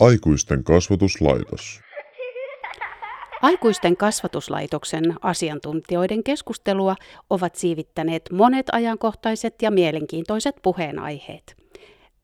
Aikuisten 0.00 0.64
kasvatuslaitos. 0.64 1.80
Aikuisten 3.42 3.96
kasvatuslaitoksen 3.96 5.14
asiantuntijoiden 5.22 6.24
keskustelua 6.24 6.96
ovat 7.30 7.54
siivittäneet 7.54 8.22
monet 8.32 8.66
ajankohtaiset 8.72 9.62
ja 9.62 9.70
mielenkiintoiset 9.70 10.56
puheenaiheet. 10.62 11.56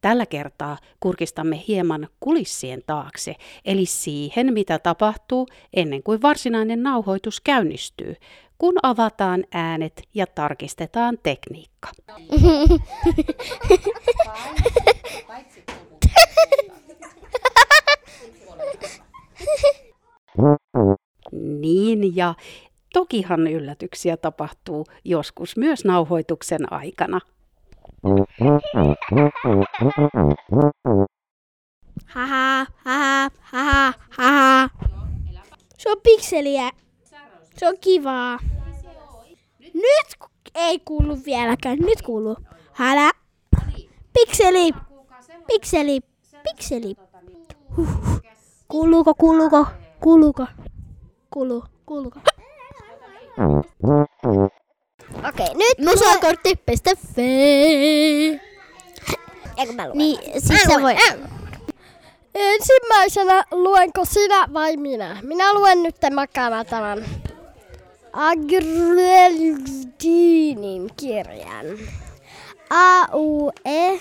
Tällä 0.00 0.26
kertaa 0.26 0.78
kurkistamme 1.00 1.62
hieman 1.68 2.08
kulissien 2.20 2.82
taakse, 2.86 3.34
eli 3.64 3.86
siihen, 3.86 4.52
mitä 4.52 4.78
tapahtuu 4.78 5.46
ennen 5.74 6.02
kuin 6.02 6.22
varsinainen 6.22 6.82
nauhoitus 6.82 7.40
käynnistyy, 7.40 8.16
kun 8.58 8.74
avataan 8.82 9.44
äänet 9.52 10.02
ja 10.14 10.26
tarkistetaan 10.26 11.18
tekniikka. 11.22 11.88
Niin, 21.32 22.16
ja 22.16 22.34
tokihan 22.92 23.46
yllätyksiä 23.46 24.16
tapahtuu 24.16 24.86
joskus 25.04 25.56
myös 25.56 25.84
nauhoituksen 25.84 26.72
aikana. 26.72 27.20
Haha, 32.06 32.66
haha, 32.84 33.30
haha, 33.40 33.92
haha. 34.10 34.68
Se 35.78 35.90
on 35.90 35.96
pikseliä. 36.02 36.70
Se 37.58 37.68
on 37.68 37.74
kivaa. 37.80 38.38
Nyt 39.74 40.16
ei 40.54 40.78
kuulu 40.78 41.18
vieläkään. 41.24 41.78
Nyt 41.78 42.02
kuuluu. 42.02 42.36
Hälä. 42.72 43.10
Pikseli. 44.12 44.72
Pikseli. 45.46 46.00
Pikseli. 46.42 46.94
Huh. 47.76 47.88
Kuuluuko, 48.68 49.14
kuuluuko, 49.14 49.66
kuuluuko? 50.00 50.46
Kuuluu, 51.30 51.64
kuuluuko? 51.86 52.20
Okei, 55.28 55.54
nyt 55.54 55.78
musakortti.fi. 55.90 57.22
Eikö 59.56 59.72
mä 59.72 59.86
luen? 59.86 59.98
Niin, 59.98 60.18
siis 60.42 60.62
sä 60.62 60.82
voi... 60.82 60.96
Ensimmäisenä 62.34 63.44
luenko 63.50 64.04
sinä 64.04 64.46
vai 64.52 64.76
minä? 64.76 65.16
Minä 65.22 65.54
luen 65.54 65.82
nyt 65.82 65.96
makana 66.14 66.64
tämän 66.64 67.04
Agreldinin 68.12 70.90
kirjan. 70.96 71.66
A-U-E. 72.70 74.00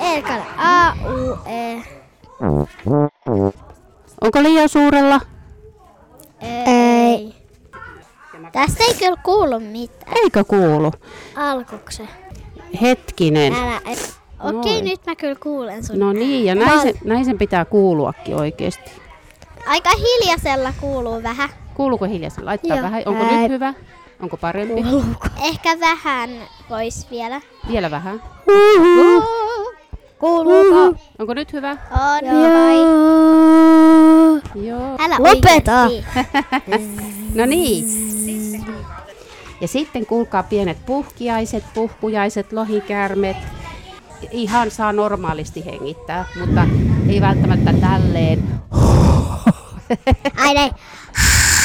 Erkale. 0.00 0.42
A-U-E. 0.56 1.82
Onko 4.20 4.42
liian 4.42 4.68
suurella? 4.68 5.20
Ei. 6.66 7.34
Tästä 8.52 8.84
ei 8.84 8.94
kyllä 8.94 9.16
kuulu 9.24 9.60
mitään. 9.60 10.12
Eikö 10.24 10.44
kuulu? 10.44 10.92
Alkukse. 11.36 12.08
Hetkinen. 12.82 13.52
Älä, 13.52 13.80
et. 13.86 14.16
Okei, 14.40 14.72
Noin. 14.72 14.84
nyt 14.84 15.06
mä 15.06 15.16
kyllä 15.16 15.34
kuulen 15.42 15.84
sun. 15.84 15.98
No 15.98 16.12
niin, 16.12 16.44
ja 16.44 16.54
näin 16.54 16.80
sen, 16.80 16.94
näin 17.04 17.24
sen 17.24 17.38
pitää 17.38 17.64
kuuluakin 17.64 18.36
oikeasti. 18.36 18.90
Aika 19.66 19.90
hiljaisella 19.96 20.72
kuuluu 20.80 21.22
vähän. 21.22 21.48
Kuuluuko 21.76 22.04
hiljaisen? 22.04 22.44
Laittaa 22.44 22.76
Joo. 22.76 22.82
vähän. 22.82 23.02
Onko 23.06 23.24
Ää. 23.24 23.40
nyt 23.40 23.50
hyvä? 23.50 23.74
Onko 24.20 24.36
parempi? 24.36 24.82
Ehkä 25.42 25.80
vähän 25.80 26.30
vois 26.70 27.10
vielä. 27.10 27.40
Vielä 27.68 27.90
vähän. 27.90 28.22
Kuuluuko? 30.18 30.98
Onko 31.18 31.34
nyt 31.34 31.52
hyvä? 31.52 31.70
On 31.70 32.24
vai? 32.52 32.76
Joo. 34.66 34.96
Älä 34.98 35.16
Lopeta. 35.18 35.88
No 37.34 37.46
niin. 37.46 37.84
Ja 39.60 39.68
sitten 39.68 40.06
kuulkaa 40.06 40.42
pienet 40.42 40.86
puhkiaiset, 40.86 41.64
puhkujaiset, 41.74 42.52
lohikäärmet. 42.52 43.36
Ihan 44.30 44.70
saa 44.70 44.92
normaalisti 44.92 45.64
hengittää, 45.64 46.24
mutta 46.40 46.66
ei 47.08 47.20
välttämättä 47.20 47.72
tälleen. 47.72 48.44
Ai 50.44 50.54
näin. 50.54 50.72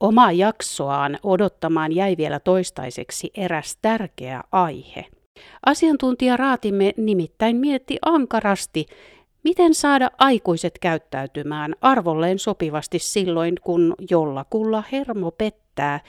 Oma 0.00 0.32
jaksoaan 0.32 1.18
odottamaan 1.22 1.92
jäi 1.92 2.16
vielä 2.16 2.40
toistaiseksi 2.40 3.30
eräs 3.34 3.78
tärkeä 3.82 4.42
aihe. 4.52 5.06
Asiantuntija 5.66 6.36
Raatimme 6.36 6.92
nimittäin 6.96 7.56
mietti 7.56 7.98
ankarasti, 8.06 8.86
miten 9.44 9.74
saada 9.74 10.10
aikuiset 10.18 10.78
käyttäytymään 10.78 11.74
arvolleen 11.80 12.38
sopivasti 12.38 12.98
silloin, 12.98 13.54
kun 13.62 13.94
jollakulla 14.10 14.84
hermo 14.92 15.30
pettää, 15.30 16.00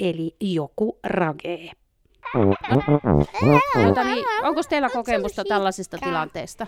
eli 0.00 0.36
joku 0.40 0.98
ragee. 1.04 1.70
Jota, 3.86 4.04
niin, 4.04 4.24
onko 4.42 4.60
teillä 4.68 4.90
kokemusta 4.90 5.44
tällaisista 5.44 5.98
tilanteista? 5.98 6.66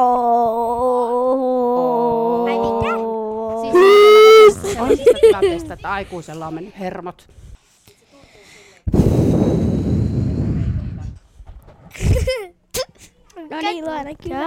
Oh. 0.00 1.78
Ai 2.46 2.58
mitä? 2.58 2.92
Siis 3.60 3.74
sellaisista 4.74 5.18
tilanteista, 5.20 5.74
että 5.74 5.92
aikuisella 5.92 6.46
on 6.46 6.54
mennyt 6.54 6.78
hermot. 6.78 7.28
No 13.50 13.60
niin, 13.62 13.84
luena 13.84 14.10
kyllä. 14.22 14.38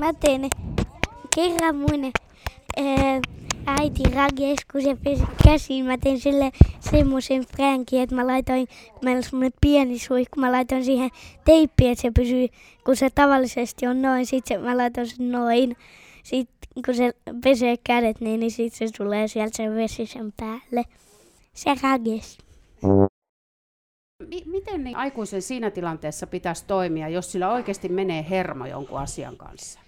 Mä 0.00 0.12
tein 0.20 0.50
kerran 1.34 1.76
mun 1.76 2.04
ää, 2.04 2.12
äiti 3.88 4.56
kun 4.72 4.82
se 4.82 4.96
pesi 5.04 5.22
käsiin. 5.44 5.84
Mä 5.84 5.98
tein 5.98 6.20
sille 6.20 6.50
semmoisen 6.80 7.46
fränkin, 7.46 8.00
että 8.00 8.14
mä 8.14 8.26
laitoin, 8.26 8.68
meillä 9.02 9.18
on 9.18 9.22
semmoinen 9.22 9.52
pieni 9.60 9.98
suihku, 9.98 10.40
mä 10.40 10.52
laitoin 10.52 10.84
siihen 10.84 11.10
teippiä, 11.44 11.92
että 11.92 12.02
se 12.02 12.10
pysyy, 12.10 12.48
kun 12.84 12.96
se 12.96 13.10
tavallisesti 13.10 13.86
on 13.86 14.02
noin, 14.02 14.26
sit 14.26 14.46
se, 14.46 14.58
mä 14.58 14.76
laitoin 14.76 15.06
sen 15.06 15.32
noin. 15.32 15.76
Sitten 16.22 16.84
kun 16.84 16.94
se 16.94 17.12
pesee 17.44 17.76
kädet, 17.76 18.20
niin, 18.20 18.40
niin 18.40 18.50
sit 18.50 18.74
se 18.74 18.86
tulee 18.96 19.28
sieltä 19.28 19.56
se 19.56 19.74
vesi 19.74 20.06
sen 20.06 20.32
päälle. 20.36 20.84
Se 21.54 21.70
rages. 21.82 22.38
Mi- 24.28 24.44
miten 24.46 24.84
niin 24.84 24.96
aikuisen 24.96 25.42
siinä 25.42 25.70
tilanteessa 25.70 26.26
pitäisi 26.26 26.64
toimia, 26.66 27.08
jos 27.08 27.32
sillä 27.32 27.52
oikeasti 27.52 27.88
menee 27.88 28.26
hermo 28.30 28.66
jonkun 28.66 28.98
asian 28.98 29.36
kanssa? 29.36 29.80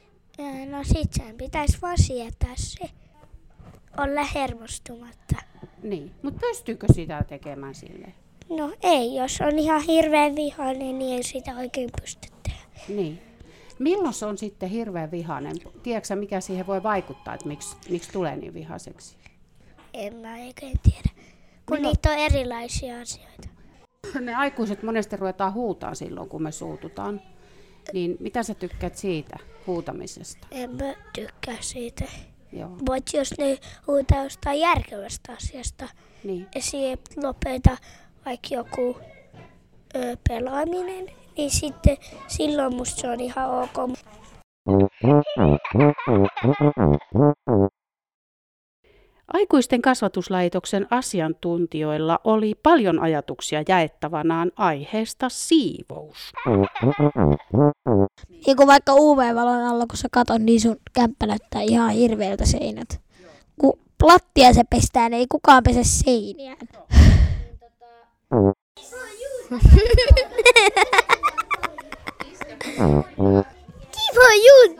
No 0.70 0.84
sit 0.84 1.12
sen 1.12 1.36
pitäisi 1.36 1.78
vaan 1.82 1.98
sietää 1.98 2.54
se. 2.54 2.90
Olla 3.98 4.24
hermostumatta. 4.24 5.36
Niin, 5.82 6.10
mutta 6.22 6.40
pystyykö 6.40 6.86
sitä 6.92 7.24
tekemään 7.28 7.74
silleen? 7.74 8.14
No 8.48 8.72
ei, 8.82 9.14
jos 9.14 9.40
on 9.40 9.58
ihan 9.58 9.80
hirveän 9.82 10.36
vihainen, 10.36 10.98
niin 10.98 11.16
ei 11.16 11.22
sitä 11.22 11.56
oikein 11.56 11.90
pysty 12.00 12.28
tehdä. 12.42 12.60
Niin. 12.88 13.22
Milloin 13.78 14.14
se 14.14 14.26
on 14.26 14.38
sitten 14.38 14.68
hirveän 14.68 15.10
vihainen? 15.10 15.56
Tiedätkö 15.82 16.16
mikä 16.16 16.40
siihen 16.40 16.66
voi 16.66 16.82
vaikuttaa, 16.82 17.34
että 17.34 17.48
miksi, 17.48 17.76
miksi 17.88 18.12
tulee 18.12 18.36
niin 18.36 18.54
vihaiseksi? 18.54 19.16
En 19.94 20.16
mä 20.16 20.32
oikein 20.32 20.80
tiedä. 20.82 21.10
Kun 21.66 21.76
Milloin- 21.76 21.82
niitä 21.96 22.10
on 22.10 22.18
erilaisia 22.18 23.00
asioita. 23.00 23.48
Ne 24.20 24.34
aikuiset 24.34 24.82
monesti 24.82 25.16
ruvetaan 25.16 25.52
huutaa 25.54 25.94
silloin, 25.94 26.28
kun 26.28 26.42
me 26.42 26.52
suututaan. 26.52 27.20
Niin 27.92 28.16
mitä 28.20 28.42
sä 28.42 28.54
tykkäät 28.54 28.96
siitä 28.96 29.36
huutamisesta? 29.66 30.46
En 30.50 30.70
mä 30.70 30.94
tykkää 31.14 31.56
siitä. 31.60 32.04
Joo, 32.52 32.68
Mutta 32.68 33.16
jos 33.16 33.34
ne 33.38 33.58
huutaa 33.86 34.24
jostain 34.24 34.60
järkevästä 34.60 35.32
asiasta 35.32 35.88
niin. 36.24 36.46
ja 36.54 36.62
siihen 36.62 36.98
lopeta 37.22 37.76
vaikka 38.26 38.48
joku 38.50 38.96
ö, 39.96 40.16
pelaaminen, 40.28 41.06
niin 41.36 41.50
sitten 41.50 41.96
silloin 42.26 42.74
musta 42.74 43.00
se 43.00 43.08
on 43.10 43.20
ihan 43.20 43.50
ok. 43.50 43.98
Aikuisten 49.32 49.82
kasvatuslaitoksen 49.82 50.86
asiantuntijoilla 50.90 52.18
oli 52.24 52.54
paljon 52.62 52.98
ajatuksia 52.98 53.62
jaettavanaan 53.68 54.52
aiheesta 54.56 55.28
siivous. 55.28 56.32
Niin 58.46 58.56
kuin 58.56 58.66
vaikka 58.66 58.94
UV-valon 58.94 59.62
alla, 59.62 59.86
kun 59.86 59.96
sä 59.96 60.08
katon, 60.12 60.46
niin 60.46 60.60
sun 60.60 60.76
kämppä 60.92 61.26
näyttää 61.26 61.62
ihan 61.62 61.90
hirveältä 61.90 62.46
seinät. 62.46 63.00
Kun 63.60 63.78
lattia 64.02 64.52
se 64.52 64.62
pestää, 64.70 65.08
niin 65.08 65.18
ei 65.18 65.26
kukaan 65.28 65.62
pese 65.62 65.84
seiniään. 65.84 66.68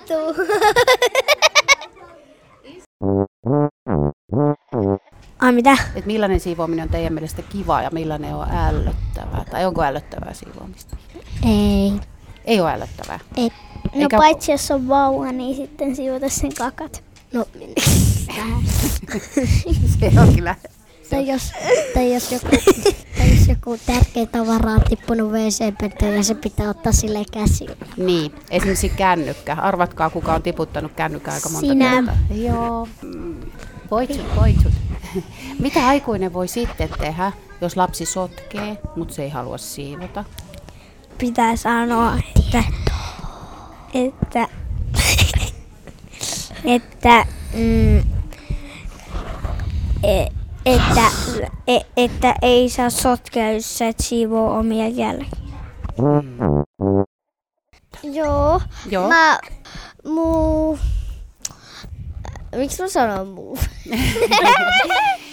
tuu. 0.09 0.35
Ai 5.41 5.53
mitä? 5.53 5.77
Et 5.95 6.07
millainen 6.07 6.41
siivoaminen 6.41 6.83
on 6.83 6.89
teidän 6.89 7.13
mielestä 7.13 7.43
kiva 7.43 7.83
ja 7.83 7.91
millainen 7.93 8.35
on 8.35 8.47
ällöttävää? 8.51 9.45
Tai 9.51 9.67
onko 9.67 9.83
ällöttävää 9.83 10.35
siivoamista? 10.35 10.97
Ei. 11.47 11.93
Ei 12.45 12.61
ole 12.61 12.73
ällöttävää. 12.73 13.19
Ei. 13.37 13.51
No 13.85 13.91
Eikä- 14.03 14.17
paitsi 14.17 14.53
jos 14.53 14.71
on 14.71 14.89
vauva, 14.89 15.33
niin 15.33 15.57
sitten 15.57 15.97
siivota 15.97 16.29
sen 16.29 16.55
kakat. 16.55 17.05
No, 17.33 17.45
Se 20.01 20.21
on 20.21 20.35
kyllä. 20.35 20.55
Tai 21.11 21.29
jos, 21.29 21.53
tai 21.95 22.15
jos 22.15 22.33
joku, 22.33 22.49
tai 23.19 23.31
jos 23.37 23.49
joku 23.49 23.79
tärkeä 23.87 24.27
tavara 24.27 24.73
on 24.73 24.83
tippunut 24.89 25.33
wc 25.33 25.61
ja 26.17 26.23
se 26.23 26.35
pitää 26.35 26.71
ottaa 26.71 26.93
sille 26.93 27.25
käsillä. 27.33 27.77
Niin, 27.97 28.35
esimerkiksi 28.51 28.89
kännykkä. 28.89 29.55
Arvatkaa, 29.55 30.11
kuka 30.11 30.35
on 30.35 30.43
tiputtanut 30.43 30.93
kännykkä 30.93 31.33
aika 31.33 31.49
monta 31.49 31.69
Sinä. 31.69 31.91
kertaa. 31.91 32.15
Joo. 32.31 32.89
Voitsut, 33.91 34.27
voitsut. 34.37 34.73
Mitä 35.59 35.87
aikuinen 35.87 36.33
voi 36.33 36.49
sitten 36.49 36.89
tehdä, 37.01 37.33
jos 37.61 37.77
lapsi 37.77 38.07
sotkee, 38.07 38.79
mutta 38.97 39.15
se 39.15 39.23
ei 39.23 39.29
halua 39.31 39.59
siivota? 39.59 40.25
Pitää 41.19 41.57
sanoa, 41.57 42.19
että, 42.37 42.65
että, 43.95 44.49
että, 46.65 47.27
mm, 47.55 47.99
e, 50.03 50.27
että, 50.67 51.03
e, 51.67 51.79
että 51.97 52.35
ei 52.43 52.69
saa 52.69 52.91
sotkea, 52.91 53.53
jos 53.53 53.79
sä 53.79 53.89
et 53.89 54.01
siivoo 54.01 54.59
omia 54.59 54.89
jälkiä. 54.89 55.51
Joo. 58.03 58.61
Joo. 58.91 59.09
Mä 59.09 59.39
muu... 60.05 60.79
Miksi 62.57 62.83
mä 62.83 62.89
sanon 62.89 63.29
muu? 63.29 63.59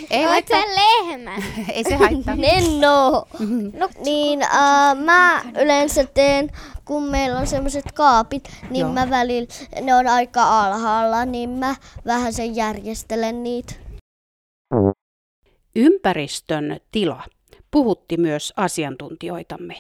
Ei 0.10 0.20
Oot 0.24 0.30
haittaa. 0.30 0.62
sä 0.62 0.68
lehmä? 0.68 1.32
Ei 1.74 1.84
se 1.84 1.96
haittaa. 1.96 2.36
En 2.56 2.90
oo. 2.90 3.28
No, 3.74 3.90
niin 4.04 4.44
äh, 4.44 4.96
mä 5.06 5.42
yleensä 5.62 6.06
teen, 6.14 6.50
kun 6.86 7.04
meillä 7.04 7.40
on 7.40 7.48
semmoiset 7.48 7.92
kaapit, 7.92 8.50
niin 8.70 8.82
Joo. 8.82 8.92
mä 8.94 9.10
välillä, 9.10 9.48
ne 9.82 9.96
on 9.96 10.08
aika 10.08 10.64
alhaalla, 10.66 11.26
niin 11.26 11.50
mä 11.50 11.76
vähän 12.06 12.34
sen 12.34 12.56
järjestelen 12.56 13.44
niitä. 13.44 13.74
Ympäristön 15.78 16.80
tila 16.92 17.24
puhutti 17.72 18.18
myös 18.18 18.54
asiantuntijoitamme. 18.56 19.76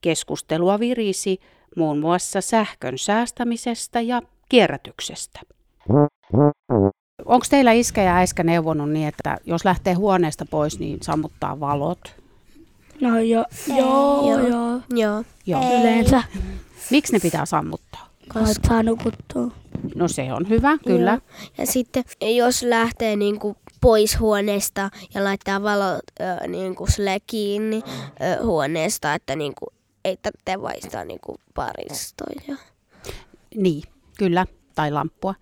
Keskustelua 0.00 0.80
virisi 0.80 1.40
muun 1.76 1.98
muassa 1.98 2.40
sähkön 2.40 2.98
säästämisestä 2.98 4.00
ja 4.00 4.22
kierrätyksestä. 4.48 5.40
Onko 7.24 7.46
teillä 7.50 7.72
iskä 7.72 8.02
ja 8.02 8.16
äiskä 8.16 8.42
neuvonut 8.42 8.90
niin, 8.90 9.08
että 9.08 9.38
jos 9.44 9.64
lähtee 9.64 9.94
huoneesta 9.94 10.46
pois, 10.50 10.78
niin 10.78 10.98
sammuttaa 11.02 11.60
valot? 11.60 12.16
No 13.00 13.20
jo, 13.20 13.44
joo, 13.76 14.30
joo, 14.30 14.48
joo. 14.48 14.80
Joo. 14.90 15.24
Joo. 15.46 15.80
Yleensä, 15.80 16.22
Miksi 16.90 17.12
ne 17.12 17.18
pitää 17.18 17.46
sammuttaa? 17.46 18.08
kun 18.32 18.46
saa 18.68 18.82
nukuttua. 18.82 19.50
No 19.94 20.08
se 20.08 20.32
on 20.32 20.48
hyvä, 20.48 20.78
kyllä. 20.86 21.10
Joo. 21.10 21.50
Ja 21.58 21.66
sitten 21.66 22.04
jos 22.36 22.62
lähtee 22.62 23.16
niinku 23.16 23.56
pois 23.80 24.20
huoneesta 24.20 24.90
ja 25.14 25.24
laittaa 25.24 25.62
valot 25.62 26.00
ö, 26.20 26.46
niinku 26.48 26.86
sille 26.86 27.18
kiinni 27.26 27.82
ö, 27.86 28.44
huoneesta, 28.44 29.14
että 29.14 29.36
niinku 29.36 29.66
ei 30.04 30.16
tarvitse 30.16 30.62
vaihtaa 30.62 31.04
niinku 31.04 31.36
paristoja. 31.54 32.56
Niin, 33.54 33.82
kyllä. 34.18 34.46
Tai 34.74 34.90
lamppua. 34.92 35.34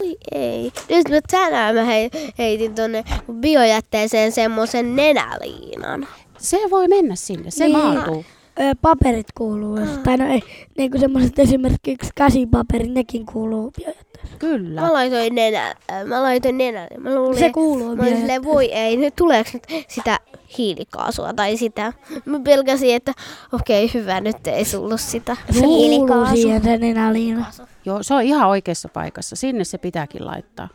Oi 0.00 0.16
ei. 0.32 0.72
Nyt 0.88 1.08
mä 1.08 1.20
tänään 1.30 1.74
mä 1.74 1.84
hei, 1.84 2.10
heitin 2.38 2.74
tonne 2.74 3.04
biojätteeseen 3.40 4.32
semmoisen 4.32 4.96
nenäliinan. 4.96 6.06
Se 6.38 6.56
voi 6.70 6.88
mennä 6.88 7.14
sinne, 7.14 7.50
se 7.50 7.64
Niin. 7.64 7.78
maatuu. 7.78 8.24
Ö, 8.60 8.74
paperit 8.82 9.26
kuuluu, 9.34 9.76
jos, 9.80 9.88
tai 10.04 10.16
no 10.16 10.26
ei, 10.26 10.42
niin 10.78 10.90
kuin 10.90 11.00
semmoiset 11.00 11.38
esimerkiksi 11.38 12.10
käsipaperit, 12.14 12.92
nekin 12.92 13.26
kuuluu 13.26 13.70
biojätteeseen. 13.70 14.38
Kyllä. 14.38 14.80
Mä 14.80 14.92
laitoin 14.92 15.34
nenä, 15.34 15.74
äh, 15.92 16.04
mä 16.04 16.22
laitoin 16.22 16.58
nenälle. 16.58 16.98
Mä 16.98 17.14
luulin, 17.14 17.38
Se 17.38 17.50
kuuluu 17.50 17.96
Mä 17.96 18.02
olin 18.02 18.16
silleen, 18.16 18.44
voi 18.44 18.72
ei, 18.72 18.96
nyt 18.96 19.16
tuleeko 19.16 19.50
nyt 19.52 19.62
sitä 19.88 20.18
hiilikaasua 20.58 21.34
tai 21.34 21.56
sitä. 21.56 21.92
Mä 22.24 22.40
pelkäsin, 22.40 22.94
että 22.94 23.12
okei, 23.52 23.90
hyvä, 23.94 24.20
nyt 24.20 24.46
ei 24.46 24.64
tullut 24.64 25.00
sitä 25.00 25.36
Kuuluu 25.60 26.26
siihen 26.26 26.62
se 26.62 26.78
nenäliina. 26.78 27.46
Joo, 27.84 28.02
se 28.02 28.14
on 28.14 28.22
ihan 28.22 28.48
oikeassa 28.48 28.88
paikassa. 28.88 29.36
Sinne 29.36 29.64
se 29.64 29.78
pitääkin 29.78 30.26
laittaa. 30.26 30.68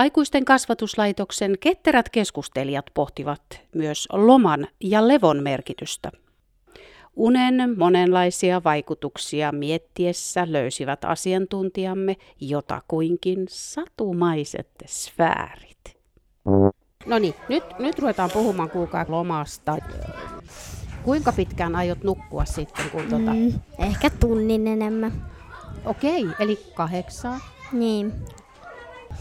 Aikuisten 0.00 0.44
kasvatuslaitoksen 0.44 1.56
ketterät 1.60 2.08
keskustelijat 2.08 2.84
pohtivat 2.94 3.42
myös 3.74 4.08
loman 4.12 4.66
ja 4.80 5.08
levon 5.08 5.42
merkitystä. 5.42 6.10
Unen 7.16 7.74
monenlaisia 7.78 8.64
vaikutuksia 8.64 9.52
miettiessä 9.52 10.52
löysivät 10.52 11.04
asiantuntijamme 11.04 12.16
jotakuinkin 12.40 13.46
satumaiset 13.48 14.68
sfäärit. 14.86 15.96
No 17.06 17.18
niin, 17.18 17.34
nyt, 17.48 17.64
nyt 17.78 17.98
ruvetaan 17.98 18.30
puhumaan 18.30 18.70
kuulkaa 18.70 19.04
lomasta. 19.08 19.76
Kuinka 21.02 21.32
pitkään 21.32 21.76
aiot 21.76 22.04
nukkua 22.04 22.44
sitten, 22.44 22.90
kun 22.90 23.02
tota... 23.02 23.34
Mm, 23.34 23.52
ehkä 23.78 24.10
tunnin 24.10 24.66
enemmän. 24.66 25.30
Okei, 25.84 26.26
eli 26.38 26.58
kahdeksaa. 26.74 27.40
Niin. 27.72 28.12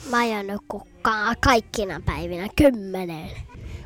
Mä 0.10 0.18
aion 0.18 0.48
nukkua 0.48 0.86
ka- 1.02 1.34
kaikkina 1.40 2.02
päivinä 2.06 2.48
kymmeneen. 2.56 3.30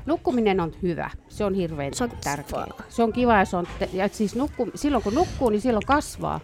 Nukkuminen 0.06 0.60
on 0.60 0.72
hyvä. 0.82 1.10
Se 1.30 1.46
on 1.46 1.54
hirveän 1.54 1.94
Se 1.94 2.04
on 2.04 2.12
tärkeää. 2.24 2.68
Se 2.90 3.04
on 3.04 3.14
kiva 3.14 3.38
ja, 3.38 3.46
se 3.46 3.58
on 3.58 3.68
te- 3.80 3.90
ja 3.94 4.08
siis 4.08 4.36
nukku, 4.36 4.72
silloin 4.76 5.04
kun 5.04 5.14
nukkuu, 5.14 5.50
niin 5.50 5.62
silloin 5.62 5.86
kasvaa. 5.86 6.40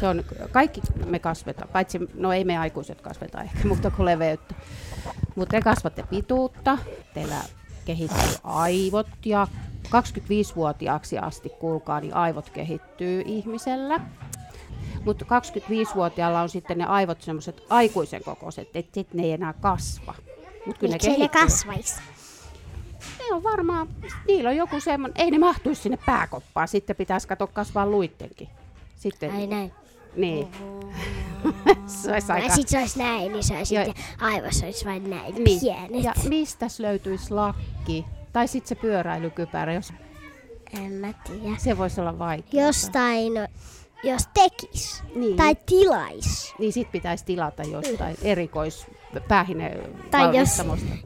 Se 0.00 0.08
on, 0.08 0.24
kaikki 0.52 0.80
me 1.06 1.18
kasvetaan, 1.18 1.68
paitsi, 1.72 2.00
no 2.14 2.32
ei 2.32 2.44
me 2.44 2.58
aikuiset 2.58 3.00
kasveta 3.00 3.42
ehkä, 3.42 3.68
mutta 3.68 3.90
kuin 3.90 4.06
leveyttä. 4.06 4.54
Mutta 5.34 5.50
te 5.56 5.60
kasvatte 5.62 6.02
pituutta, 6.02 6.78
teillä 7.14 7.36
kehittyy 7.84 8.34
aivot 8.44 9.06
ja 9.24 9.48
25-vuotiaaksi 9.86 11.18
asti, 11.18 11.48
kuulkaa, 11.48 12.00
niin 12.00 12.14
aivot 12.14 12.50
kehittyy 12.50 13.22
ihmisellä. 13.26 14.00
Mutta 15.04 15.24
25-vuotiaalla 15.24 16.40
on 16.40 16.48
sitten 16.48 16.78
ne 16.78 16.84
aivot 16.84 17.22
semmoiset 17.22 17.62
aikuisen 17.70 18.24
kokoiset, 18.24 18.68
että 18.74 18.94
sit 18.94 19.14
ne 19.14 19.22
ei 19.22 19.32
enää 19.32 19.52
kasva. 19.52 20.14
Mut 20.66 20.78
kyllä 20.78 20.90
ne 20.90 20.94
Miksei 20.94 21.10
ne 21.10 21.16
kehittyy. 21.16 21.40
kasvaisi? 21.42 21.94
Ne 23.18 23.34
on 23.34 23.42
varmaan, 23.42 23.88
niillä 24.28 24.50
on 24.50 24.56
joku 24.56 24.80
semmoinen, 24.80 25.22
ei 25.24 25.30
ne 25.30 25.38
mahtuisi 25.38 25.82
sinne 25.82 25.98
pääkoppaan, 26.06 26.68
sitten 26.68 26.96
pitäisi 26.96 27.28
katsoa 27.28 27.46
kasvaa 27.46 27.86
luittenkin. 27.86 28.48
Sitten, 28.96 29.30
Ai 29.30 29.46
näin. 29.46 29.72
niin. 30.16 30.48
se 31.86 32.12
olisi 32.12 32.32
aika... 32.32 32.46
Ja 32.46 32.54
sit 32.54 32.68
se 32.68 32.78
olisi 32.78 32.98
näin, 32.98 33.32
niin 33.32 33.44
se 33.44 33.56
olisi 33.56 33.74
Joo. 33.74 33.84
sitten 33.84 34.04
aivoissa 34.20 34.66
olisi 34.66 34.84
vain 34.84 35.10
näin 35.10 35.34
Niin. 35.34 35.60
pienet. 35.60 36.04
Ja 36.04 36.12
mistä 36.28 36.66
löytyisi 36.78 37.30
lakki? 37.34 38.06
Tai 38.32 38.48
sitten 38.48 38.68
se 38.68 38.74
pyöräilykypärä, 38.74 39.72
jos 39.74 39.92
En 40.82 40.92
mä 40.92 41.12
tiedä. 41.12 41.56
se 41.58 41.78
voisi 41.78 42.00
olla 42.00 42.18
vaikea. 42.18 42.66
Jostain, 42.66 43.32
jos 44.04 44.22
tekis 44.34 45.02
Niin. 45.14 45.36
tai 45.36 45.56
tilais. 45.66 46.54
Niin 46.58 46.72
sit 46.72 46.92
pitäisi 46.92 47.24
tilata 47.24 47.62
jostain 47.62 48.16
erikois 48.22 48.86
päähine 49.28 49.76
Tai 50.10 50.36
jos-. 50.36 50.58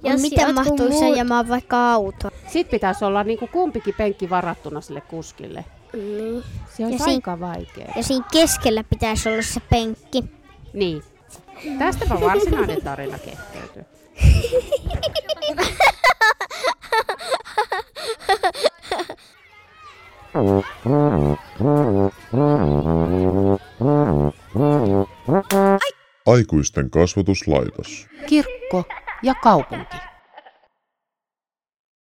Jos 0.05 0.21
miten 0.21 0.39
jotkut 0.49 0.55
mahtuisi 0.55 1.01
muut- 1.01 1.13
ajamaan 1.15 1.49
vaikka 1.49 1.93
auto? 1.93 2.31
Sitten 2.47 2.71
pitäisi 2.71 3.05
olla 3.05 3.25
niinku 3.25 3.47
kumpikin 3.53 3.95
penkki 3.99 4.31
varattuna 4.31 4.81
sille 4.81 5.01
kuskille. 5.01 5.65
Niin. 5.93 6.43
Se 6.77 6.87
on 6.87 6.93
Ja 6.93 6.99
aika 7.07 7.41
vaikea. 7.41 7.93
Ja 7.97 8.03
siinä 8.03 8.25
keskellä 8.33 8.85
pitäisi 8.85 9.29
olla 9.29 9.43
se 9.43 9.61
penkki. 9.61 10.25
Niin. 10.73 11.03
Tästäpä 11.79 12.21
varsinainen 12.21 12.83
tarina 12.83 13.19
kehkeytyy. 13.19 13.85
Aikuisten 26.29 26.91
kasvatuslaitos. 26.91 28.07
Kirkko 28.27 28.85
ja 29.23 29.35
kaupunki. 29.35 29.97